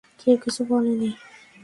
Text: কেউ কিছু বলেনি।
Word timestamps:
কেউ 0.19 0.35
কিছু 0.37 0.61
বলেনি। 0.69 1.09